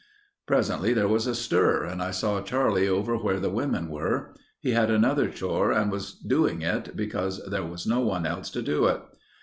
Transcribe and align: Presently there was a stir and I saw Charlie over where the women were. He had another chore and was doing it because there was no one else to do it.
Presently 0.47 0.93
there 0.93 1.07
was 1.07 1.27
a 1.27 1.35
stir 1.35 1.83
and 1.83 2.01
I 2.01 2.09
saw 2.09 2.41
Charlie 2.41 2.87
over 2.89 3.15
where 3.15 3.39
the 3.39 3.51
women 3.51 3.87
were. 3.87 4.33
He 4.59 4.71
had 4.71 4.89
another 4.89 5.29
chore 5.29 5.71
and 5.71 5.91
was 5.91 6.15
doing 6.15 6.63
it 6.63 6.95
because 6.95 7.39
there 7.45 7.61
was 7.67 7.85
no 7.85 7.99
one 7.99 8.25
else 8.25 8.49
to 8.49 8.63
do 8.63 8.85
it. 8.87 8.99